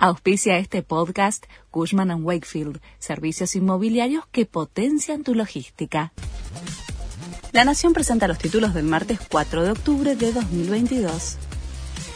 [0.00, 6.12] Auspicia este podcast Cushman⁇ Wakefield, servicios inmobiliarios que potencian tu logística.
[7.50, 11.38] La Nación presenta los títulos del martes 4 de octubre de 2022.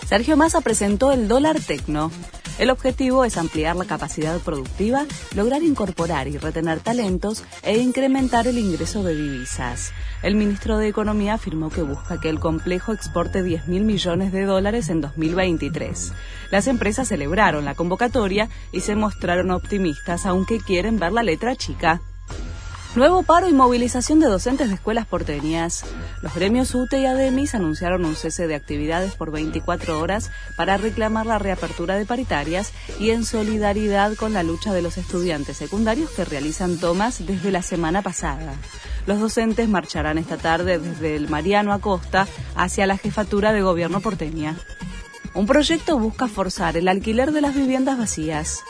[0.06, 2.12] Sergio Massa presentó el dólar tecno.
[2.58, 8.58] El objetivo es ampliar la capacidad productiva, lograr incorporar y retener talentos e incrementar el
[8.58, 9.92] ingreso de divisas.
[10.22, 14.44] El ministro de Economía afirmó que busca que el complejo exporte 10 mil millones de
[14.44, 16.12] dólares en 2023.
[16.50, 22.02] Las empresas celebraron la convocatoria y se mostraron optimistas, aunque quieren ver la letra chica.
[22.94, 25.82] Nuevo paro y movilización de docentes de escuelas porteñas.
[26.20, 31.24] Los gremios UTE y ADEMIS anunciaron un cese de actividades por 24 horas para reclamar
[31.24, 36.26] la reapertura de paritarias y en solidaridad con la lucha de los estudiantes secundarios que
[36.26, 38.52] realizan tomas desde la semana pasada.
[39.06, 44.58] Los docentes marcharán esta tarde desde el Mariano Acosta hacia la jefatura de gobierno porteña.
[45.32, 48.62] Un proyecto busca forzar el alquiler de las viviendas vacías.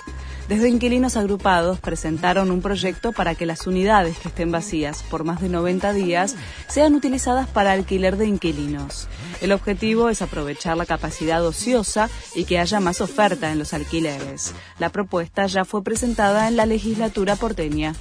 [0.48, 5.40] Desde inquilinos agrupados presentaron un proyecto para que las unidades que estén vacías por más
[5.40, 6.34] de 90 días
[6.68, 9.08] sean utilizadas para alquiler de inquilinos.
[9.40, 14.52] El objetivo es aprovechar la capacidad ociosa y que haya más oferta en los alquileres.
[14.78, 17.94] La propuesta ya fue presentada en la legislatura porteña.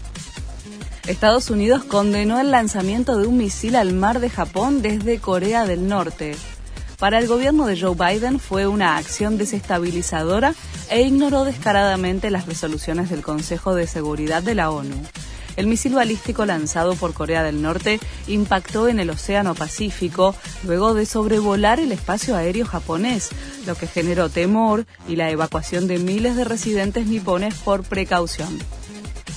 [1.07, 5.87] Estados Unidos condenó el lanzamiento de un misil al mar de Japón desde Corea del
[5.87, 6.35] Norte.
[6.99, 10.53] Para el gobierno de Joe Biden fue una acción desestabilizadora
[10.91, 14.95] e ignoró descaradamente las resoluciones del Consejo de Seguridad de la ONU.
[15.55, 21.05] El misil balístico lanzado por Corea del Norte impactó en el Océano Pacífico luego de
[21.05, 23.29] sobrevolar el espacio aéreo japonés,
[23.65, 28.59] lo que generó temor y la evacuación de miles de residentes nipones por precaución.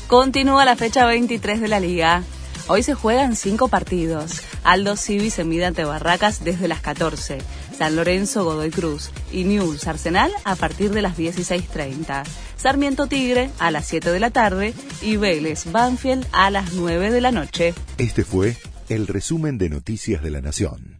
[0.08, 2.24] Continúa la fecha 23 de la liga.
[2.66, 4.40] Hoy se juegan cinco partidos.
[4.62, 7.38] Aldo Civi se mide ante Barracas desde las 14.
[7.76, 12.24] San Lorenzo, Godoy Cruz y News Arsenal a partir de las 16.30.
[12.56, 17.20] Sarmiento Tigre a las 7 de la tarde y Vélez Banfield a las 9 de
[17.20, 17.74] la noche.
[17.98, 18.56] Este fue
[18.88, 20.93] el resumen de Noticias de la Nación.